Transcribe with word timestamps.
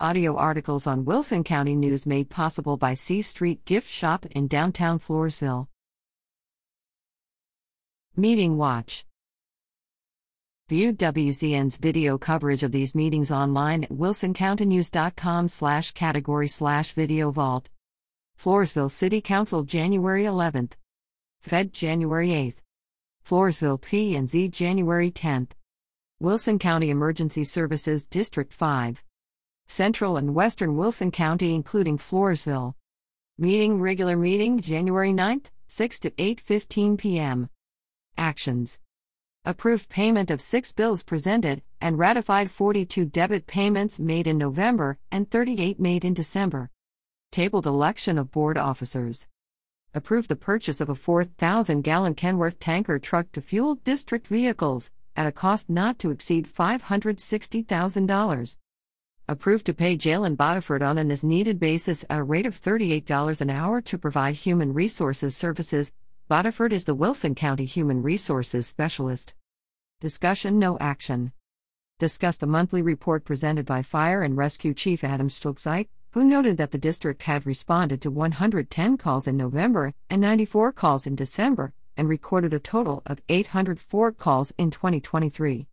Audio 0.00 0.34
articles 0.36 0.88
on 0.88 1.04
Wilson 1.04 1.44
County 1.44 1.76
News 1.76 2.04
made 2.04 2.28
possible 2.28 2.76
by 2.76 2.94
C 2.94 3.22
Street 3.22 3.64
Gift 3.64 3.88
Shop 3.88 4.26
in 4.26 4.48
downtown 4.48 4.98
Floresville. 4.98 5.68
Meeting 8.16 8.56
Watch 8.56 9.06
View 10.68 10.92
WCN's 10.92 11.76
video 11.76 12.18
coverage 12.18 12.64
of 12.64 12.72
these 12.72 12.96
meetings 12.96 13.30
online 13.30 13.84
at 13.84 13.90
wilsoncountynews.com 13.90 15.46
slash 15.46 15.92
category 15.92 16.48
slash 16.48 16.90
video 16.90 17.30
vault. 17.30 17.70
Floresville 18.36 18.90
City 18.90 19.20
Council 19.20 19.62
January 19.62 20.24
11th. 20.24 20.72
Fed 21.40 21.72
January 21.72 22.30
8th. 22.30 22.56
Floresville 23.24 23.80
P 23.80 24.16
and 24.16 24.28
Z 24.28 24.48
January 24.48 25.12
10th. 25.12 25.50
Wilson 26.18 26.58
County 26.58 26.90
Emergency 26.90 27.44
Services 27.44 28.06
District 28.06 28.52
5. 28.52 29.03
Central 29.66 30.16
and 30.16 30.34
Western 30.34 30.76
Wilson 30.76 31.10
County 31.10 31.54
including 31.54 31.98
Floresville. 31.98 32.74
Meeting 33.38 33.80
regular 33.80 34.16
meeting 34.16 34.60
January 34.60 35.12
9th, 35.12 35.46
6 35.66 35.98
to 35.98 36.10
8:15 36.12 36.96
p.m. 36.96 37.48
Actions. 38.16 38.78
Approved 39.44 39.88
payment 39.88 40.30
of 40.30 40.40
6 40.40 40.72
bills 40.72 41.02
presented 41.02 41.62
and 41.80 41.98
ratified 41.98 42.50
42 42.50 43.04
debit 43.06 43.46
payments 43.46 43.98
made 43.98 44.26
in 44.26 44.38
November 44.38 44.98
and 45.10 45.30
38 45.30 45.80
made 45.80 46.04
in 46.04 46.14
December. 46.14 46.70
Tabled 47.32 47.66
election 47.66 48.16
of 48.16 48.30
board 48.30 48.56
officers. 48.56 49.26
Approved 49.92 50.28
the 50.28 50.36
purchase 50.36 50.80
of 50.80 50.88
a 50.88 50.94
4,000 50.94 51.82
gallon 51.82 52.14
Kenworth 52.14 52.58
tanker 52.60 52.98
truck 52.98 53.32
to 53.32 53.40
fuel 53.40 53.74
district 53.74 54.28
vehicles 54.28 54.90
at 55.16 55.26
a 55.26 55.32
cost 55.32 55.68
not 55.68 55.98
to 55.98 56.10
exceed 56.10 56.46
$560,000 56.46 58.56
approved 59.28 59.64
to 59.66 59.74
pay 59.74 59.96
Jalyn 59.96 60.36
Bodiford 60.36 60.82
on 60.82 60.98
an 60.98 61.10
as 61.10 61.24
needed 61.24 61.58
basis 61.58 62.04
at 62.10 62.18
a 62.18 62.22
rate 62.22 62.46
of 62.46 62.60
$38 62.60 63.40
an 63.40 63.50
hour 63.50 63.80
to 63.80 63.98
provide 63.98 64.36
human 64.36 64.74
resources 64.74 65.36
services. 65.36 65.92
Bodiford 66.30 66.72
is 66.72 66.84
the 66.84 66.94
Wilson 66.94 67.34
County 67.34 67.64
Human 67.64 68.02
Resources 68.02 68.66
Specialist. 68.66 69.34
Discussion 70.00 70.58
No 70.58 70.78
action. 70.78 71.32
Discuss 71.98 72.36
the 72.36 72.46
monthly 72.46 72.82
report 72.82 73.24
presented 73.24 73.64
by 73.64 73.80
Fire 73.82 74.22
and 74.22 74.36
Rescue 74.36 74.74
Chief 74.74 75.02
Adam 75.02 75.28
Stulpzike, 75.28 75.88
who 76.10 76.22
noted 76.22 76.56
that 76.58 76.70
the 76.70 76.78
district 76.78 77.22
had 77.22 77.46
responded 77.46 78.02
to 78.02 78.10
110 78.10 78.96
calls 78.98 79.26
in 79.26 79.36
November 79.36 79.94
and 80.10 80.20
94 80.20 80.72
calls 80.72 81.06
in 81.06 81.14
December, 81.14 81.72
and 81.96 82.08
recorded 82.08 82.52
a 82.52 82.58
total 82.58 83.02
of 83.06 83.22
804 83.28 84.12
calls 84.12 84.52
in 84.58 84.70
2023. 84.70 85.66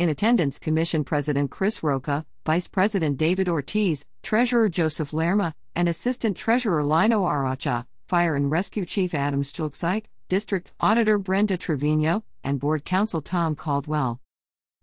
In 0.00 0.08
attendance, 0.08 0.58
Commission 0.58 1.04
President 1.04 1.50
Chris 1.50 1.82
Roca, 1.82 2.24
Vice 2.46 2.68
President 2.68 3.18
David 3.18 3.50
Ortiz, 3.50 4.06
Treasurer 4.22 4.70
Joseph 4.70 5.12
Lerma, 5.12 5.54
and 5.74 5.90
Assistant 5.90 6.38
Treasurer 6.38 6.82
Lino 6.82 7.24
Aracha, 7.24 7.84
Fire 8.08 8.34
and 8.34 8.50
Rescue 8.50 8.86
Chief 8.86 9.12
Adam 9.12 9.42
Stulpzike, 9.42 10.06
District 10.30 10.72
Auditor 10.80 11.18
Brenda 11.18 11.58
Trevino, 11.58 12.24
and 12.42 12.58
Board 12.58 12.86
Counsel 12.86 13.20
Tom 13.20 13.54
Caldwell. 13.54 14.22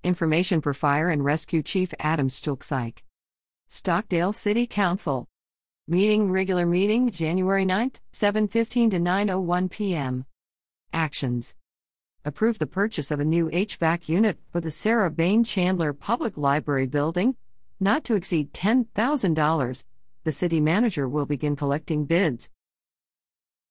Information 0.04 0.62
per 0.62 0.74
Fire 0.74 1.10
and 1.10 1.26
Rescue 1.26 1.64
Chief 1.64 1.92
Adam 2.00 2.30
Stulpzike. 2.30 3.00
Stockdale 3.68 4.34
City 4.34 4.68
Council. 4.68 5.26
Meeting 5.88 6.30
regular 6.30 6.68
meeting 6.68 7.10
January 7.10 7.66
9th, 7.66 7.96
7:15 8.14 8.92
to 8.92 9.00
9:01 9.00 9.72
p.m. 9.72 10.26
Actions 10.94 11.56
approve 12.28 12.60
the 12.60 12.68
purchase 12.68 13.10
of 13.10 13.22
a 13.22 13.26
new 13.26 13.50
HVAC 13.52 14.10
unit 14.10 14.38
for 14.52 14.60
the 14.60 14.70
Sarah 14.70 15.10
Bain 15.10 15.46
Chandler 15.46 15.94
Public 15.94 16.36
Library 16.36 16.86
building, 16.86 17.38
not 17.80 18.04
to 18.04 18.16
exceed 18.16 18.52
$10,000. 18.52 19.84
The 20.26 20.32
city 20.34 20.60
manager 20.60 21.08
will 21.08 21.26
begin 21.26 21.56
collecting 21.56 22.04
bids. 22.04 22.50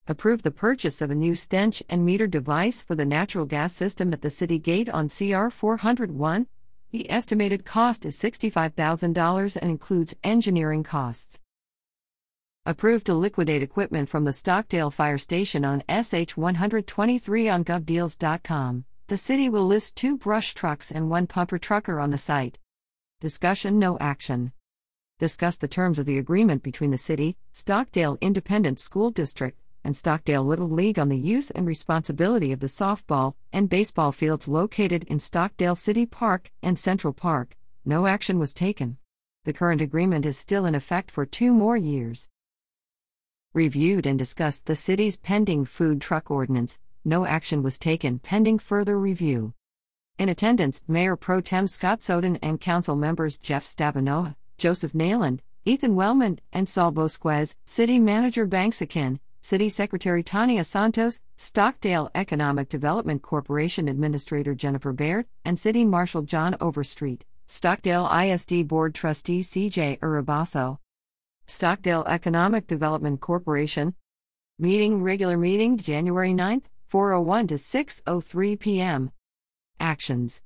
Approve 0.08 0.42
the 0.42 0.50
purchase 0.50 1.02
of 1.02 1.10
a 1.10 1.14
new 1.14 1.34
stench 1.34 1.82
and 1.90 2.02
meter 2.02 2.26
device 2.26 2.82
for 2.82 2.94
the 2.94 3.04
natural 3.04 3.44
gas 3.44 3.74
system 3.74 4.10
at 4.14 4.22
the 4.22 4.30
city 4.30 4.58
gate 4.58 4.88
on 4.88 5.10
CR 5.10 5.50
401. 5.50 6.46
The 6.92 7.10
estimated 7.10 7.66
cost 7.66 8.06
is 8.06 8.16
$65,000 8.18 9.56
and 9.60 9.70
includes 9.70 10.16
engineering 10.24 10.82
costs. 10.82 11.40
Approved 12.68 13.06
to 13.06 13.14
liquidate 13.14 13.62
equipment 13.62 14.08
from 14.08 14.24
the 14.24 14.32
Stockdale 14.32 14.90
Fire 14.90 15.18
Station 15.18 15.64
on 15.64 15.84
SH 15.88 16.36
123 16.36 17.48
on 17.48 17.64
govdeals.com. 17.64 18.84
The 19.06 19.16
city 19.16 19.48
will 19.48 19.64
list 19.64 19.94
two 19.94 20.18
brush 20.18 20.52
trucks 20.52 20.90
and 20.90 21.08
one 21.08 21.28
pumper 21.28 21.58
trucker 21.58 22.00
on 22.00 22.10
the 22.10 22.18
site. 22.18 22.58
Discussion 23.20 23.78
No 23.78 23.96
action. 24.00 24.50
Discuss 25.20 25.58
the 25.58 25.68
terms 25.68 26.00
of 26.00 26.06
the 26.06 26.18
agreement 26.18 26.64
between 26.64 26.90
the 26.90 26.98
city, 26.98 27.36
Stockdale 27.52 28.18
Independent 28.20 28.80
School 28.80 29.12
District, 29.12 29.56
and 29.84 29.96
Stockdale 29.96 30.44
Little 30.44 30.68
League 30.68 30.98
on 30.98 31.08
the 31.08 31.16
use 31.16 31.52
and 31.52 31.68
responsibility 31.68 32.50
of 32.50 32.58
the 32.58 32.66
softball 32.66 33.34
and 33.52 33.68
baseball 33.68 34.10
fields 34.10 34.48
located 34.48 35.04
in 35.04 35.20
Stockdale 35.20 35.76
City 35.76 36.04
Park 36.04 36.50
and 36.64 36.76
Central 36.76 37.12
Park. 37.12 37.56
No 37.84 38.06
action 38.06 38.40
was 38.40 38.52
taken. 38.52 38.96
The 39.44 39.52
current 39.52 39.80
agreement 39.80 40.26
is 40.26 40.36
still 40.36 40.66
in 40.66 40.74
effect 40.74 41.12
for 41.12 41.24
two 41.24 41.54
more 41.54 41.76
years 41.76 42.28
reviewed 43.54 44.06
and 44.06 44.18
discussed 44.18 44.66
the 44.66 44.74
city's 44.74 45.16
pending 45.16 45.64
food 45.64 46.00
truck 46.00 46.30
ordinance. 46.30 46.78
No 47.04 47.24
action 47.24 47.62
was 47.62 47.78
taken 47.78 48.18
pending 48.18 48.58
further 48.58 48.98
review. 48.98 49.54
In 50.18 50.28
attendance, 50.28 50.82
Mayor 50.88 51.16
Pro 51.16 51.40
Tem 51.40 51.66
Scott 51.66 52.02
Soden 52.02 52.36
and 52.42 52.60
council 52.60 52.96
members 52.96 53.38
Jeff 53.38 53.64
Stabenoa, 53.64 54.34
Joseph 54.58 54.92
Nayland, 54.92 55.40
Ethan 55.64 55.94
Wellman, 55.94 56.40
and 56.52 56.68
Saul 56.68 56.90
Bosquez, 56.90 57.56
City 57.66 57.98
Manager 57.98 58.46
Banks 58.46 58.80
Akin, 58.80 59.20
City 59.42 59.68
Secretary 59.68 60.22
Tania 60.22 60.64
Santos, 60.64 61.20
Stockdale 61.36 62.10
Economic 62.14 62.68
Development 62.68 63.22
Corporation 63.22 63.88
Administrator 63.88 64.54
Jennifer 64.54 64.92
Baird, 64.92 65.26
and 65.44 65.58
City 65.58 65.84
Marshal 65.84 66.22
John 66.22 66.56
Overstreet, 66.60 67.24
Stockdale 67.46 68.08
ISD 68.08 68.66
Board 68.66 68.94
Trustee 68.94 69.42
CJ 69.42 70.00
Urabaso. 70.00 70.78
Stockdale 71.48 72.04
Economic 72.08 72.66
Development 72.66 73.20
Corporation. 73.20 73.94
Meeting 74.58 75.00
regular 75.00 75.36
meeting 75.36 75.76
January 75.76 76.32
9th, 76.32 76.64
401 76.88 77.46
to 77.46 77.58
603 77.58 78.56
p.m. 78.56 79.12
Actions. 79.78 80.42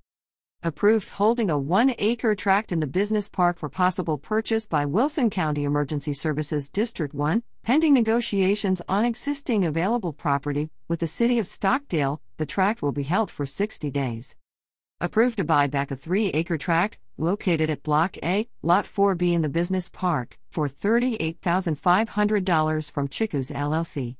Approved 0.62 1.08
holding 1.08 1.48
a 1.48 1.58
1-acre 1.58 2.34
tract 2.34 2.70
in 2.70 2.80
the 2.80 2.86
business 2.86 3.30
park 3.30 3.58
for 3.58 3.70
possible 3.70 4.18
purchase 4.18 4.66
by 4.66 4.84
Wilson 4.84 5.30
County 5.30 5.64
Emergency 5.64 6.12
Services 6.12 6.68
District 6.68 7.14
1, 7.14 7.42
pending 7.62 7.94
negotiations 7.94 8.82
on 8.86 9.06
existing 9.06 9.64
available 9.64 10.12
property 10.12 10.68
with 10.86 11.00
the 11.00 11.06
City 11.06 11.38
of 11.38 11.46
Stockdale. 11.46 12.20
The 12.36 12.44
tract 12.44 12.82
will 12.82 12.92
be 12.92 13.04
held 13.04 13.30
for 13.30 13.46
60 13.46 13.90
days. 13.90 14.36
Approved 15.00 15.38
to 15.38 15.44
buy 15.44 15.66
back 15.66 15.90
a 15.90 15.96
3-acre 15.96 16.58
tract 16.58 16.98
located 17.20 17.70
at 17.70 17.82
Block 17.82 18.16
A, 18.22 18.46
Lot 18.62 18.84
4B 18.84 19.32
in 19.32 19.42
the 19.42 19.48
business 19.48 19.88
park, 19.88 20.38
for 20.50 20.68
$38,500 20.68 22.90
from 22.90 23.08
Chicus 23.08 23.50
LLC. 23.50 24.16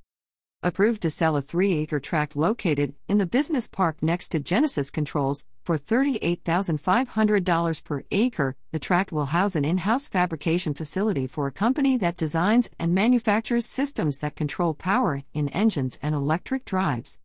Approved 0.63 1.01
to 1.01 1.09
sell 1.09 1.37
a 1.37 1.43
3 1.43 1.73
acre 1.73 1.99
tract 1.99 2.37
located 2.37 2.93
in 3.09 3.17
the 3.17 3.25
business 3.25 3.67
park 3.67 4.03
next 4.03 4.29
to 4.29 4.39
Genesis 4.39 4.91
Controls 4.91 5.47
for 5.65 5.79
$38,500 5.79 7.85
per 7.85 8.03
acre. 8.11 8.57
The 8.71 8.79
tract 8.79 9.11
will 9.11 9.25
house 9.27 9.57
an 9.57 9.65
in 9.65 9.79
house 9.79 10.07
fabrication 10.07 10.75
facility 10.75 11.27
for 11.27 11.47
a 11.47 11.53
company 11.53 11.97
that 11.97 12.19
designs 12.19 12.69
and 12.79 12.95
manufactures 12.95 13.65
systems 13.65 14.19
that 14.19 14.37
control 14.37 14.75
power 14.75 15.23
in 15.33 15.49
engines 15.49 15.99
and 16.03 16.15
electric 16.15 16.67
drives. 16.67 17.19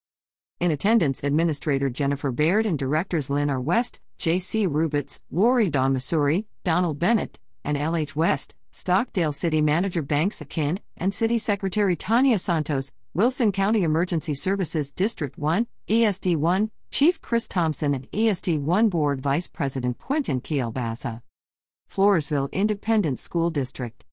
In 0.62 0.72
attendance, 0.72 1.22
Administrator 1.22 1.90
Jennifer 1.90 2.32
Baird 2.32 2.66
and 2.66 2.80
Directors 2.80 3.30
Lynn 3.30 3.50
R. 3.50 3.60
West, 3.60 4.00
J.C. 4.18 4.66
Rubitz, 4.66 5.20
Lori 5.30 5.70
Don 5.70 5.92
Missouri, 5.92 6.46
Donald 6.64 6.98
Bennett, 6.98 7.40
and 7.66 7.76
L.H. 7.76 8.16
West, 8.16 8.56
Stockdale 8.72 9.34
City 9.34 9.62
Manager 9.62 10.02
Banks 10.02 10.40
Akin, 10.40 10.80
and 10.96 11.14
City 11.14 11.38
Secretary 11.38 11.98
Tania 11.98 12.40
Santos, 12.40 12.94
Wilson 13.14 13.52
County 13.52 13.84
Emergency 13.84 14.34
Services 14.34 14.94
District 14.94 15.38
1, 15.38 15.68
ESD 15.90 16.38
1, 16.38 16.72
Chief 16.90 17.22
Chris 17.22 17.50
Thompson, 17.50 17.94
and 17.94 18.10
ESD 18.12 18.62
1 18.62 18.88
Board 18.88 19.20
Vice 19.20 19.48
President 19.48 19.98
Quentin 19.98 20.40
Kielbasa. 20.40 21.22
Floresville 21.94 22.50
Independent 22.54 23.20
School 23.20 23.50
District. 23.50 24.05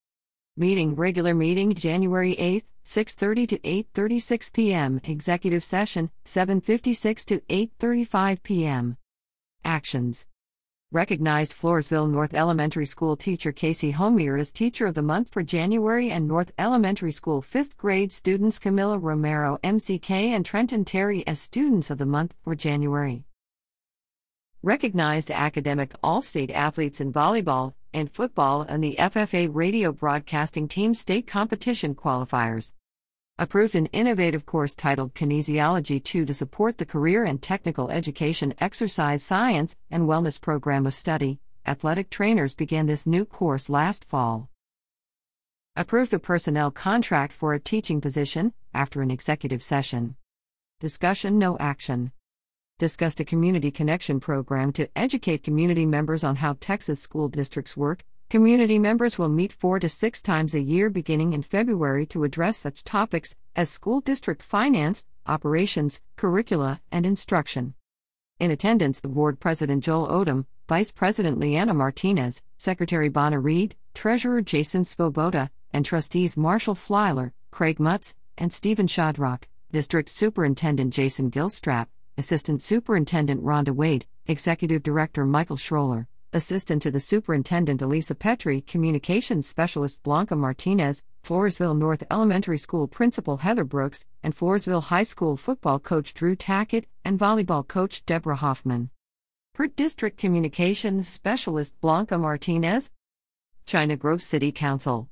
Meeting 0.58 0.94
regular 0.94 1.34
meeting 1.34 1.72
January 1.72 2.36
8th, 2.36 2.64
6:30 2.84 3.48
to 3.48 3.58
8:36 3.60 4.52
p.m. 4.52 5.00
Executive 5.02 5.64
session 5.64 6.10
7:56 6.26 7.24
to 7.24 7.40
8:35 7.48 8.42
p.m. 8.42 8.98
Actions. 9.64 10.26
Recognized 10.90 11.54
Floresville 11.54 12.10
North 12.10 12.34
Elementary 12.34 12.84
School 12.84 13.16
teacher 13.16 13.50
Casey 13.50 13.92
Homier 13.92 14.36
as 14.36 14.52
Teacher 14.52 14.84
of 14.84 14.94
the 14.94 15.00
Month 15.00 15.30
for 15.30 15.42
January 15.42 16.10
and 16.10 16.28
North 16.28 16.52
Elementary 16.58 17.12
School 17.12 17.40
5th 17.40 17.78
grade 17.78 18.12
students 18.12 18.58
Camilla 18.58 18.98
Romero 18.98 19.58
MCK 19.64 20.10
and 20.10 20.44
Trenton 20.44 20.84
Terry 20.84 21.26
as 21.26 21.40
Students 21.40 21.90
of 21.90 21.96
the 21.96 22.04
Month 22.04 22.34
for 22.44 22.54
January. 22.54 23.24
Recognized 24.64 25.32
academic 25.32 25.92
all 26.04 26.22
state 26.22 26.52
athletes 26.52 27.00
in 27.00 27.12
volleyball 27.12 27.74
and 27.92 28.08
football 28.08 28.62
and 28.62 28.82
the 28.82 28.94
FFA 28.96 29.48
radio 29.52 29.90
broadcasting 29.90 30.68
team 30.68 30.94
state 30.94 31.26
competition 31.26 31.96
qualifiers. 31.96 32.72
Approved 33.38 33.74
an 33.74 33.86
innovative 33.86 34.46
course 34.46 34.76
titled 34.76 35.14
Kinesiology 35.14 36.00
2 36.00 36.24
to 36.26 36.32
support 36.32 36.78
the 36.78 36.86
career 36.86 37.24
and 37.24 37.42
technical 37.42 37.90
education 37.90 38.54
exercise 38.60 39.24
science 39.24 39.76
and 39.90 40.04
wellness 40.04 40.40
program 40.40 40.86
of 40.86 40.94
study. 40.94 41.40
Athletic 41.66 42.08
trainers 42.08 42.54
began 42.54 42.86
this 42.86 43.04
new 43.04 43.24
course 43.24 43.68
last 43.68 44.04
fall. 44.04 44.48
Approved 45.74 46.14
a 46.14 46.20
personnel 46.20 46.70
contract 46.70 47.32
for 47.32 47.52
a 47.52 47.58
teaching 47.58 48.00
position 48.00 48.52
after 48.72 49.02
an 49.02 49.10
executive 49.10 49.60
session. 49.60 50.14
Discussion 50.78 51.36
no 51.36 51.58
action. 51.58 52.12
Discussed 52.78 53.20
a 53.20 53.24
community 53.24 53.70
connection 53.70 54.20
program 54.20 54.72
to 54.72 54.88
educate 54.96 55.42
community 55.42 55.86
members 55.86 56.24
on 56.24 56.36
how 56.36 56.56
Texas 56.60 57.00
school 57.00 57.28
districts 57.28 57.76
work 57.76 58.04
Community 58.32 58.78
members 58.78 59.18
will 59.18 59.28
meet 59.28 59.52
four 59.52 59.78
to 59.78 59.90
six 59.90 60.22
times 60.22 60.54
a 60.54 60.60
year 60.62 60.88
beginning 60.88 61.34
in 61.34 61.42
February 61.42 62.06
to 62.06 62.24
address 62.24 62.56
such 62.56 62.82
topics 62.82 63.36
as 63.54 63.68
school 63.68 64.00
district 64.00 64.42
finance, 64.42 65.04
operations, 65.26 66.00
curricula, 66.16 66.80
and 66.90 67.04
instruction. 67.04 67.74
In 68.40 68.50
attendance, 68.50 69.02
Board 69.02 69.38
President 69.38 69.84
Joel 69.84 70.08
Odom, 70.08 70.46
Vice 70.66 70.90
President 70.90 71.38
Leanna 71.38 71.74
Martinez, 71.74 72.42
Secretary 72.56 73.10
Bonna 73.10 73.38
Reed, 73.38 73.76
Treasurer 73.92 74.40
Jason 74.40 74.84
Svoboda, 74.84 75.50
and 75.70 75.84
Trustees 75.84 76.34
Marshall 76.34 76.74
Flyler, 76.74 77.32
Craig 77.50 77.78
Mutz, 77.78 78.14
and 78.38 78.50
Stephen 78.50 78.86
Shadrock, 78.86 79.42
District 79.70 80.08
Superintendent 80.08 80.94
Jason 80.94 81.30
Gilstrap, 81.30 81.88
Assistant 82.22 82.62
Superintendent 82.62 83.42
Rhonda 83.42 83.74
Wade, 83.74 84.06
Executive 84.28 84.80
Director 84.80 85.26
Michael 85.26 85.56
Schroller. 85.56 86.06
Assistant 86.32 86.80
to 86.82 86.92
the 86.92 87.00
Superintendent 87.00 87.82
Elisa 87.82 88.14
Petri, 88.14 88.60
Communications 88.60 89.48
Specialist 89.48 90.00
Blanca 90.04 90.36
Martinez, 90.36 91.02
Floresville 91.24 91.76
North 91.76 92.04
Elementary 92.12 92.58
School 92.58 92.86
Principal 92.86 93.38
Heather 93.38 93.64
Brooks, 93.64 94.04
and 94.22 94.36
Floresville 94.36 94.84
High 94.84 95.02
School 95.02 95.36
football 95.36 95.80
coach 95.80 96.14
Drew 96.14 96.36
Tackett 96.36 96.84
and 97.04 97.18
volleyball 97.18 97.66
coach 97.66 98.06
Deborah 98.06 98.36
Hoffman. 98.36 98.90
Per 99.52 99.66
District 99.66 100.16
Communications 100.16 101.08
Specialist 101.08 101.74
Blanca 101.80 102.16
Martinez, 102.18 102.92
China 103.66 103.96
Grove 103.96 104.22
City 104.22 104.52
Council. 104.52 105.08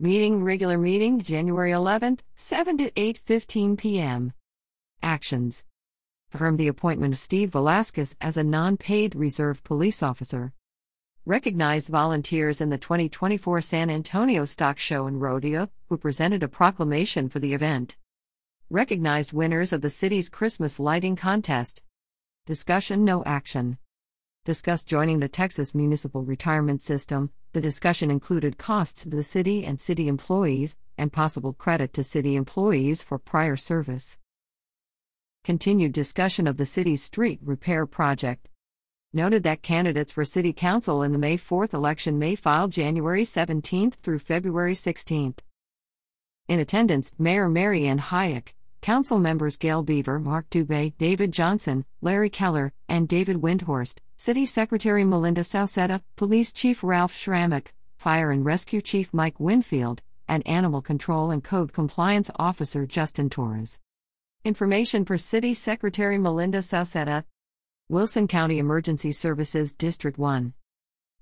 Meeting 0.00 0.42
regular 0.42 0.78
meeting 0.78 1.20
January 1.20 1.72
11th, 1.72 2.20
7 2.36 2.78
to 2.78 2.90
8:15 2.92 3.76
p.m. 3.76 4.32
Actions 5.02 5.62
Affirm 6.34 6.58
the 6.58 6.68
appointment 6.68 7.14
of 7.14 7.18
Steve 7.18 7.52
Velasquez 7.52 8.14
as 8.20 8.36
a 8.36 8.44
non 8.44 8.76
paid 8.76 9.14
reserve 9.14 9.64
police 9.64 10.02
officer. 10.02 10.52
Recognized 11.24 11.88
volunteers 11.88 12.60
in 12.60 12.68
the 12.68 12.76
2024 12.76 13.62
San 13.62 13.88
Antonio 13.88 14.44
Stock 14.44 14.78
Show 14.78 15.06
and 15.06 15.22
Rodeo, 15.22 15.70
who 15.88 15.96
presented 15.96 16.42
a 16.42 16.48
proclamation 16.48 17.30
for 17.30 17.38
the 17.38 17.54
event. 17.54 17.96
Recognized 18.68 19.32
winners 19.32 19.72
of 19.72 19.80
the 19.80 19.88
city's 19.88 20.28
Christmas 20.28 20.78
lighting 20.78 21.16
contest. 21.16 21.82
Discussion 22.44 23.06
no 23.06 23.24
action. 23.24 23.78
Discussed 24.44 24.86
joining 24.86 25.20
the 25.20 25.28
Texas 25.30 25.74
Municipal 25.74 26.24
Retirement 26.24 26.82
System. 26.82 27.30
The 27.54 27.62
discussion 27.62 28.10
included 28.10 28.58
costs 28.58 29.02
to 29.02 29.08
the 29.08 29.22
city 29.22 29.64
and 29.64 29.80
city 29.80 30.08
employees, 30.08 30.76
and 30.98 31.10
possible 31.10 31.54
credit 31.54 31.94
to 31.94 32.04
city 32.04 32.36
employees 32.36 33.02
for 33.02 33.18
prior 33.18 33.56
service 33.56 34.18
continued 35.48 35.94
discussion 35.94 36.46
of 36.46 36.58
the 36.58 36.66
city's 36.66 37.02
street 37.02 37.40
repair 37.42 37.86
project. 37.86 38.50
Noted 39.14 39.44
that 39.44 39.62
candidates 39.62 40.12
for 40.12 40.22
City 40.22 40.52
Council 40.52 41.02
in 41.02 41.12
the 41.12 41.16
May 41.16 41.38
4th 41.38 41.72
election 41.72 42.18
may 42.18 42.34
file 42.34 42.68
January 42.68 43.22
17th 43.22 43.94
through 44.02 44.18
February 44.18 44.74
16th. 44.74 45.38
In 46.48 46.60
attendance, 46.60 47.14
Mayor 47.18 47.48
Mary 47.48 47.86
Ann 47.86 47.98
Hayek, 47.98 48.52
Council 48.82 49.18
members 49.18 49.56
Gail 49.56 49.82
Beaver, 49.82 50.18
Mark 50.18 50.50
Dubé, 50.50 50.92
David 50.98 51.32
Johnson, 51.32 51.86
Larry 52.02 52.28
Keller, 52.28 52.74
and 52.86 53.08
David 53.08 53.38
Windhorst, 53.38 54.00
City 54.18 54.44
Secretary 54.44 55.02
Melinda 55.02 55.40
Salcetta, 55.40 56.02
Police 56.16 56.52
Chief 56.52 56.84
Ralph 56.84 57.14
Schrammick, 57.14 57.68
Fire 57.96 58.30
and 58.30 58.44
Rescue 58.44 58.82
Chief 58.82 59.14
Mike 59.14 59.40
Winfield, 59.40 60.02
and 60.28 60.46
Animal 60.46 60.82
Control 60.82 61.30
and 61.30 61.42
Code 61.42 61.72
Compliance 61.72 62.30
Officer 62.38 62.84
Justin 62.84 63.30
Torres. 63.30 63.78
Information 64.48 65.04
per 65.04 65.18
City 65.18 65.52
Secretary 65.52 66.16
Melinda 66.16 66.62
Salcetta. 66.62 67.22
Wilson 67.90 68.26
County 68.26 68.58
Emergency 68.58 69.12
Services 69.12 69.74
District 69.74 70.16
1. 70.16 70.54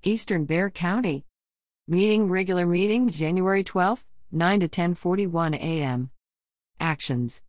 Eastern 0.03 0.45
Bear 0.45 0.69
County. 0.69 1.25
Meeting 1.89 2.29
regular 2.29 2.65
meeting 2.65 3.09
January 3.09 3.65
12, 3.65 4.05
9 4.31 4.59
to 4.61 4.69
10:41 4.69 5.55
a.m. 5.55 6.09
Actions. 6.79 7.41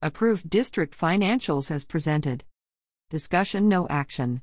Approved 0.00 0.50
district 0.50 0.98
financials 0.98 1.70
as 1.70 1.84
presented. 1.84 2.42
Discussion 3.08 3.68
no 3.68 3.86
action. 3.86 4.42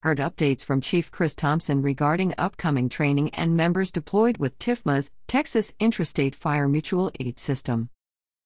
Heard 0.00 0.16
updates 0.16 0.64
from 0.64 0.80
Chief 0.80 1.10
Chris 1.10 1.34
Thompson 1.34 1.82
regarding 1.82 2.32
upcoming 2.38 2.88
training 2.88 3.34
and 3.34 3.54
members 3.54 3.92
deployed 3.92 4.38
with 4.38 4.58
TIFMAS 4.58 5.10
Texas 5.26 5.74
Intrastate 5.78 6.34
Fire 6.34 6.68
Mutual 6.68 7.12
Aid 7.20 7.38
System 7.38 7.90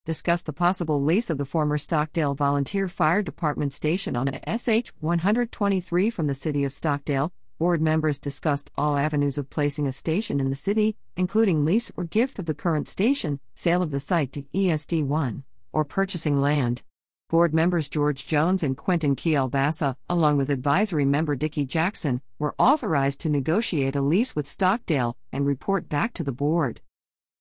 discussed 0.07 0.47
the 0.47 0.53
possible 0.53 1.03
lease 1.03 1.29
of 1.29 1.37
the 1.37 1.45
former 1.45 1.77
Stockdale 1.77 2.35
Volunteer 2.35 2.89
Fire 2.89 3.21
Department 3.21 3.75
station 3.75 4.17
on 4.17 4.29
a 4.29 4.59
SH 4.59 4.93
123 5.01 6.09
from 6.09 6.27
the 6.27 6.33
City 6.33 6.65
of 6.65 6.73
Stockdale. 6.73 7.33
Board 7.59 7.83
members 7.83 8.19
discussed 8.19 8.71
all 8.79 8.97
avenues 8.97 9.37
of 9.37 9.51
placing 9.51 9.87
a 9.87 9.93
station 9.93 10.41
in 10.41 10.49
the 10.49 10.57
city, 10.57 10.97
including 11.19 11.67
lease 11.67 11.93
or 11.99 12.05
gift 12.05 12.39
of 12.39 12.47
the 12.47 12.55
current 12.55 12.89
station, 12.89 13.39
sale 13.55 13.83
of 13.83 13.91
the 13.91 14.01
site 14.01 14.33
to 14.33 14.43
ESD 14.55 15.05
1, 15.05 15.45
or 15.71 15.85
purchasing 15.85 16.41
land. 16.41 16.83
Board 17.29 17.53
members 17.53 17.91
George 17.91 18.27
Jones 18.27 18.63
and 18.63 18.79
Quentin 18.79 19.15
Kielbasa, 19.15 19.97
along 20.09 20.39
with 20.39 20.49
advisory 20.49 21.05
member 21.05 21.37
Dickey 21.37 21.67
Jackson, 21.67 22.23
were 22.39 22.55
authorized 22.57 23.21
to 23.21 23.29
negotiate 23.29 23.95
a 23.95 24.01
lease 24.01 24.35
with 24.35 24.47
Stockdale 24.47 25.19
and 25.31 25.45
report 25.45 25.91
back 25.91 26.15
to 26.15 26.25
the 26.25 26.33
board 26.33 26.81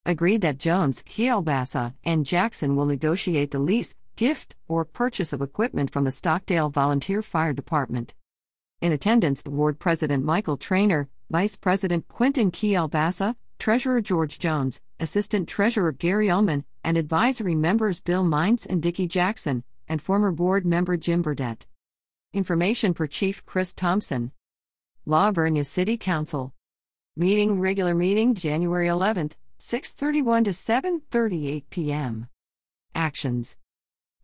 agreed 0.09 0.41
that 0.41 0.57
Jones, 0.57 1.03
Kielbasa, 1.03 1.94
and 2.03 2.25
Jackson 2.25 2.75
will 2.75 2.85
negotiate 2.85 3.51
the 3.51 3.59
lease, 3.59 3.95
gift, 4.15 4.56
or 4.67 4.83
purchase 4.83 5.31
of 5.33 5.41
equipment 5.41 5.91
from 5.91 6.03
the 6.03 6.11
Stockdale 6.11 6.69
Volunteer 6.69 7.21
Fire 7.21 7.53
Department. 7.53 8.13
In 8.81 8.91
attendance, 8.91 9.44
Ward 9.45 9.79
President 9.79 10.23
Michael 10.23 10.57
Trainer, 10.57 11.09
Vice 11.29 11.56
President 11.56 12.07
Quentin 12.07 12.51
Kielbasa, 12.51 13.35
Treasurer 13.59 14.01
George 14.01 14.39
Jones, 14.39 14.81
Assistant 15.00 15.47
Treasurer 15.47 15.92
Gary 15.92 16.30
Ullman, 16.30 16.63
and 16.83 16.97
advisory 16.97 17.56
members 17.56 17.99
Bill 17.99 18.23
Mines 18.23 18.66
and 18.66 18.81
Dickey 18.81 19.06
Jackson, 19.07 19.63
and 19.87 20.01
former 20.01 20.31
board 20.31 20.66
member 20.66 20.97
Jim 20.97 21.21
Burdett. 21.21 21.66
Information 22.33 22.94
per 22.94 23.07
Chief 23.07 23.45
Chris 23.45 23.73
Thompson. 23.73 24.31
La 25.06 25.31
Vernia 25.31 25.66
City 25.66 25.97
Council. 25.97 26.54
Meeting 27.18 27.59
regular 27.59 27.94
meeting 27.94 28.33
January 28.33 28.87
11th, 28.87 29.33
6:31 29.59 30.45
to 30.45 30.51
7:38 30.51 31.63
p.m. 31.69 32.30
Actions. 32.95 33.57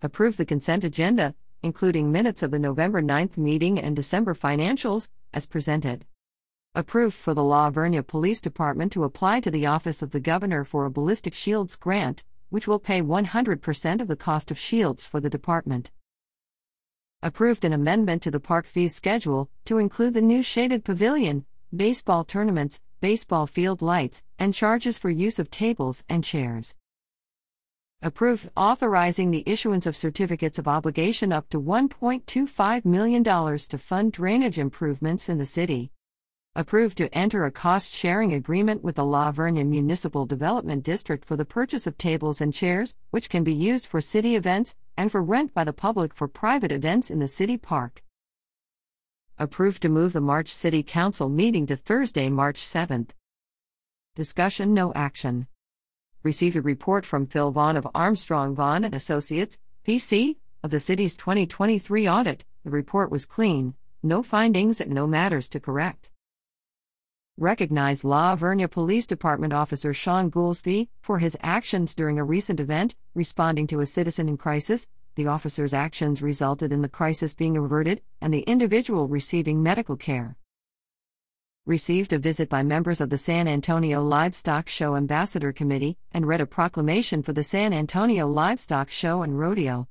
Approve 0.01 0.38
the 0.38 0.46
consent 0.46 0.86
agenda, 0.86 1.36
including 1.62 2.10
minutes 2.10 2.42
of 2.42 2.51
the 2.51 2.60
November 2.60 3.01
9th 3.01 3.38
meeting 3.38 3.77
and 3.77 3.98
December 3.98 4.34
financials 4.34 5.10
as 5.34 5.46
presented. 5.46 6.06
Approve 6.74 7.13
for 7.13 7.34
the 7.34 7.44
La 7.44 7.70
Vernia 7.70 8.01
Police 8.01 8.39
Department 8.39 8.94
to 8.94 9.04
apply 9.04 9.42
to 9.42 9.51
the 9.51 9.65
Office 9.65 10.01
of 10.01 10.12
the 10.12 10.22
Governor 10.22 10.63
for 10.63 10.86
a 10.86 10.89
ballistic 10.89 11.34
shields 11.34 11.75
grant, 11.75 12.24
which 12.48 12.65
will 12.65 12.80
pay 12.80 13.01
100% 13.01 14.01
of 14.01 14.08
the 14.08 14.15
cost 14.15 14.51
of 14.51 14.58
shields 14.58 15.06
for 15.06 15.20
the 15.20 15.30
department. 15.30 15.92
Approved 17.22 17.65
an 17.65 17.74
amendment 17.74 18.22
to 18.22 18.32
the 18.32 18.39
park 18.39 18.68
fees 18.68 18.96
schedule 18.96 19.50
to 19.65 19.80
include 19.80 20.13
the 20.13 20.22
new 20.22 20.42
shaded 20.42 20.86
pavilion, 20.86 21.46
baseball 21.75 22.24
tournaments, 22.24 22.80
baseball 23.02 23.48
field 23.48 23.82
lights, 23.82 24.24
and 24.40 24.54
charges 24.54 24.98
for 24.98 25.10
use 25.10 25.40
of 25.40 25.52
tables 25.52 26.04
and 26.08 26.24
chairs. 26.24 26.75
Approved 28.02 28.50
authorizing 28.56 29.32
the 29.32 29.44
issuance 29.46 29.86
of 29.86 29.96
certificates 29.96 30.60
of 30.60 30.68
obligation 30.68 31.34
up 31.34 31.50
to 31.50 31.60
$1.25 31.60 32.86
million 32.86 33.24
to 33.24 33.78
fund 33.78 34.12
drainage 34.12 34.60
improvements 34.60 35.28
in 35.28 35.38
the 35.38 35.46
city. 35.46 35.92
Approved 36.56 36.98
to 37.00 37.14
enter 37.14 37.44
a 37.44 37.52
cost 37.52 37.92
sharing 37.92 38.32
agreement 38.32 38.84
with 38.84 38.96
the 38.96 39.04
La 39.04 39.32
Vernia 39.32 39.66
Municipal 39.66 40.25
Development 40.25 40.84
District 40.84 41.25
for 41.25 41.36
the 41.36 41.44
purchase 41.44 41.86
of 41.86 41.98
tables 41.98 42.40
and 42.40 42.54
chairs, 42.54 42.94
which 43.10 43.30
can 43.30 43.44
be 43.44 43.54
used 43.54 43.88
for 43.88 44.00
city 44.00 44.36
events 44.36 44.75
and 44.96 45.12
for 45.12 45.22
rent 45.22 45.54
by 45.54 45.64
the 45.64 45.74
public 45.74 46.14
for 46.14 46.28
private 46.28 46.72
events 46.72 47.10
in 47.10 47.20
the 47.20 47.28
city 47.28 47.58
park 47.58 48.05
approved 49.38 49.82
to 49.82 49.89
move 49.89 50.13
the 50.13 50.22
March 50.22 50.50
City 50.50 50.82
Council 50.82 51.27
meeting 51.27 51.65
to 51.68 51.75
Thursday, 51.75 52.30
March 52.30 52.60
7th. 52.62 53.10
Discussion 54.15 54.74
no 54.74 54.94
action. 54.94 55.48
Received 56.24 56.56
a 56.56 56.62
report 56.62 57.06
from 57.06 57.27
Phil 57.27 57.51
Vaughn 57.51 57.75
of 57.75 57.88
Armstrong 57.94 58.56
Vaughn 58.56 58.84
and 58.84 58.96
Associates, 58.96 59.58
PC, 59.86 60.38
of 60.63 60.72
the 60.72 60.80
city's 60.80 61.15
2023 61.15 62.08
audit. 62.08 62.46
The 62.63 62.72
report 62.72 63.12
was 63.12 63.25
clean, 63.25 63.75
No 64.01 64.24
findings 64.24 64.80
and 64.80 64.92
no 64.92 65.06
matters 65.06 65.50
to 65.50 65.60
correct. 65.60 66.10
Recognize 67.38 68.06
La 68.06 68.34
Vernia 68.38 68.72
Police 68.72 69.06
Department 69.06 69.51
officer 69.51 69.94
Sean 69.94 70.32
Goolsby 70.32 70.88
for 71.01 71.20
his 71.20 71.38
actions 71.42 71.94
during 71.94 72.18
a 72.18 72.24
recent 72.24 72.62
event, 72.62 72.96
responding 73.13 73.68
to 73.68 73.82
a 73.82 73.86
citizen 73.86 74.30
in 74.30 74.38
crisis. 74.38 74.88
The 75.15 75.27
officer's 75.27 75.74
actions 75.74 76.22
resulted 76.22 76.72
in 76.72 76.81
the 76.81 76.89
crisis 76.89 77.34
being 77.34 77.57
averted 77.57 78.01
and 78.22 78.34
the 78.34 78.41
individual 78.41 79.07
receiving 79.07 79.63
medical 79.63 79.95
care 79.95 80.38
received 81.65 82.13
a 82.13 82.19
visit 82.19 82.48
by 82.48 82.62
members 82.62 83.01
of 83.01 83.10
the 83.10 83.17
San 83.17 83.48
Antonio 83.48 84.03
Livestock 84.03 84.69
Show 84.69 84.95
Ambassador 84.95 85.51
Committee, 85.51 85.98
and 86.12 86.27
read 86.27 86.39
a 86.39 86.45
proclamation 86.45 87.24
for 87.24 87.34
the 87.34 87.41
San 87.41 87.74
Antonio 87.74 88.27
Livestock 88.27 88.91
Show 88.91 89.24
and 89.24 89.39
Rodeo. 89.39 89.88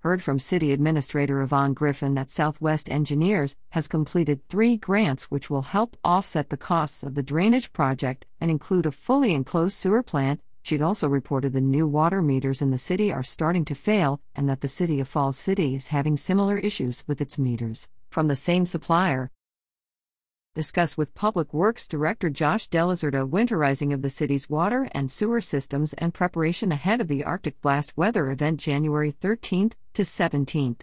Heard 0.00 0.20
from 0.20 0.40
City 0.40 0.72
Administrator 0.72 1.40
Yvonne 1.40 1.72
Griffin 1.72 2.14
that 2.14 2.32
Southwest 2.32 2.90
Engineers 2.90 3.54
has 3.70 3.86
completed 3.86 4.40
three 4.48 4.76
grants 4.76 5.30
which 5.30 5.50
will 5.50 5.62
help 5.62 5.96
offset 6.02 6.48
the 6.50 6.56
costs 6.56 7.04
of 7.04 7.14
the 7.14 7.22
drainage 7.22 7.72
project 7.72 8.26
and 8.40 8.50
include 8.50 8.86
a 8.86 8.92
fully 8.92 9.32
enclosed 9.32 9.76
sewer 9.76 10.02
plant. 10.02 10.40
She'd 10.62 10.82
also 10.82 11.08
reported 11.08 11.52
the 11.52 11.60
new 11.60 11.86
water 11.86 12.22
meters 12.22 12.60
in 12.60 12.70
the 12.70 12.78
city 12.78 13.12
are 13.12 13.22
starting 13.22 13.64
to 13.66 13.74
fail 13.74 14.20
and 14.34 14.48
that 14.48 14.60
the 14.60 14.68
city 14.68 15.00
of 15.00 15.08
Falls 15.08 15.38
City 15.38 15.74
is 15.74 15.88
having 15.88 16.16
similar 16.16 16.58
issues 16.58 17.04
with 17.06 17.20
its 17.20 17.38
meters 17.38 17.88
from 18.10 18.28
the 18.28 18.36
same 18.36 18.66
supplier. 18.66 19.30
Discuss 20.56 20.96
with 20.96 21.14
Public 21.14 21.54
Works 21.54 21.86
Director 21.86 22.28
Josh 22.28 22.68
Delazerta 22.68 23.28
winterizing 23.28 23.94
of 23.94 24.02
the 24.02 24.10
city's 24.10 24.50
water 24.50 24.88
and 24.92 25.10
sewer 25.10 25.40
systems 25.40 25.92
and 25.94 26.12
preparation 26.12 26.72
ahead 26.72 27.00
of 27.00 27.06
the 27.06 27.22
Arctic 27.22 27.60
blast 27.60 27.96
weather 27.96 28.30
event 28.30 28.58
January 28.58 29.12
13th 29.12 29.74
to 29.94 30.02
17th. 30.02 30.80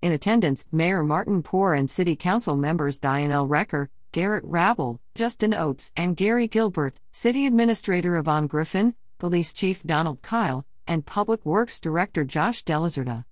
In 0.00 0.12
attendance, 0.12 0.64
Mayor 0.72 1.02
Martin 1.02 1.42
Poor 1.42 1.74
and 1.74 1.90
City 1.90 2.16
Council 2.16 2.56
members 2.56 2.98
Diane 2.98 3.30
L. 3.30 3.46
Recker, 3.46 3.88
Garrett 4.14 4.44
Rabel, 4.46 5.00
Justin 5.16 5.52
Oates, 5.52 5.90
and 5.96 6.16
Gary 6.16 6.46
Gilbert, 6.46 7.00
City 7.10 7.46
Administrator 7.46 8.16
Yvonne 8.16 8.46
Griffin, 8.46 8.94
Police 9.18 9.52
Chief 9.52 9.82
Donald 9.82 10.22
Kyle, 10.22 10.64
and 10.86 11.04
Public 11.04 11.44
Works 11.44 11.80
Director 11.80 12.22
Josh 12.22 12.62
Delazerta. 12.62 13.24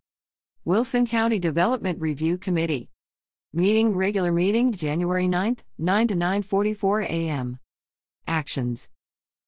Wilson 0.65 1.07
County 1.07 1.39
Development 1.39 2.01
Review 2.01 2.37
Committee 2.37 2.91
Meeting 3.53 3.95
regular 3.95 4.33
meeting 4.33 4.73
January 4.73 5.29
9th, 5.29 5.61
9 5.79 6.09
to 6.09 6.17
9:44 6.17 7.05
a.m. 7.05 7.61
Actions. 8.27 8.89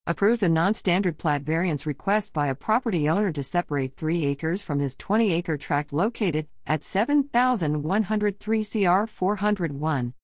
Approve 0.06 0.38
the 0.38 0.48
non-standard 0.48 1.18
plat 1.18 1.42
variance 1.42 1.84
request 1.84 2.32
by 2.32 2.46
a 2.46 2.54
property 2.54 3.08
owner 3.08 3.32
to 3.32 3.42
separate 3.42 3.96
3 3.96 4.24
acres 4.24 4.62
from 4.62 4.78
his 4.78 4.94
20-acre 4.94 5.56
tract 5.56 5.92
located 5.92 6.46
at 6.64 6.84
7103 6.84 8.64
CR 8.64 9.06
401. 9.06 10.14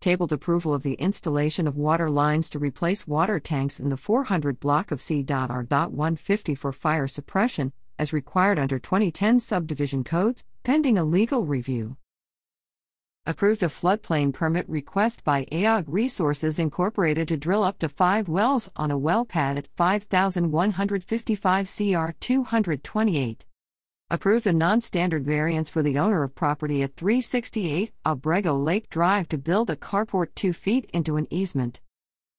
Tabled 0.00 0.32
approval 0.32 0.74
of 0.74 0.82
the 0.82 0.94
installation 0.94 1.66
of 1.66 1.76
water 1.76 2.08
lines 2.08 2.48
to 2.50 2.58
replace 2.58 3.06
water 3.06 3.40
tanks 3.40 3.80
in 3.80 3.88
the 3.88 3.96
400 3.96 4.60
block 4.60 4.90
of 4.90 5.00
C.R.150 5.00 6.56
for 6.56 6.72
fire 6.72 7.06
suppression 7.06 7.72
as 7.98 8.12
required 8.12 8.58
under 8.58 8.78
2010 8.78 9.40
subdivision 9.40 10.04
codes 10.04 10.44
pending 10.62 10.96
a 10.96 11.04
legal 11.04 11.44
review 11.44 11.96
approved 13.28 13.62
a 13.62 13.66
floodplain 13.66 14.32
permit 14.32 14.66
request 14.70 15.22
by 15.22 15.44
EOG 15.52 15.84
Resources 15.86 16.58
Incorporated 16.58 17.28
to 17.28 17.36
drill 17.36 17.62
up 17.62 17.78
to 17.80 17.86
five 17.86 18.26
wells 18.26 18.70
on 18.74 18.90
a 18.90 18.96
well 18.96 19.26
pad 19.26 19.58
at 19.58 19.66
5155 19.76 21.66
CR 21.66 22.12
228. 22.18 23.44
Approved 24.10 24.46
a 24.46 24.54
non 24.54 24.80
standard 24.80 25.26
variance 25.26 25.68
for 25.68 25.82
the 25.82 25.98
owner 25.98 26.22
of 26.22 26.34
property 26.34 26.82
at 26.82 26.96
368 26.96 27.92
Abrego 28.06 28.56
Lake 28.56 28.88
Drive 28.88 29.28
to 29.28 29.36
build 29.36 29.68
a 29.68 29.76
carport 29.76 30.28
two 30.34 30.54
feet 30.54 30.88
into 30.94 31.18
an 31.18 31.26
easement. 31.28 31.82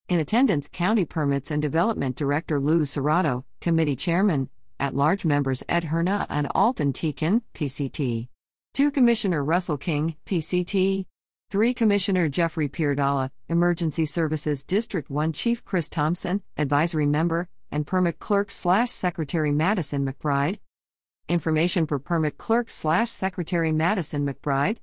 In 0.08 0.20
attendance, 0.20 0.68
County 0.68 1.06
Permits 1.06 1.52
and 1.52 1.62
Development 1.62 2.16
Director 2.16 2.60
Lou 2.60 2.82
Serrato, 2.82 3.44
Committee 3.62 3.96
Chairman, 3.96 4.50
at 4.80 4.96
large 4.96 5.26
members 5.26 5.64
Ed 5.70 5.84
Herna 5.84 6.26
and 6.28 6.48
Alton 6.56 6.92
Teakin, 6.92 7.44
PCT. 7.54 8.30
2. 8.74 8.90
Commissioner 8.90 9.44
Russell 9.44 9.78
King, 9.78 10.16
PCT. 10.26 11.06
3. 11.52 11.74
Commissioner 11.76 12.28
Jeffrey 12.30 12.68
Pierdala, 12.68 13.30
Emergency 13.48 14.08
Services 14.08 14.64
District 14.64 15.08
1 15.12 15.34
Chief 15.34 15.64
Chris 15.64 15.88
Thompson, 15.88 16.42
Advisory 16.58 17.06
Member, 17.06 17.48
and 17.70 17.86
Permit 17.86 18.18
Clerk 18.18 18.50
slash 18.50 18.90
Secretary 18.90 19.52
Madison 19.52 20.04
McBride. 20.04 20.58
Information 21.30 21.86
per 21.86 22.00
Permit 22.00 22.40
Clerk 22.40 22.72
slash 22.72 23.08
Secretary 23.12 23.72
Madison 23.72 24.26
McBride. 24.26 24.78